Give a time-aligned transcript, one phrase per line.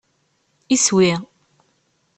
[0.75, 1.09] Iswi!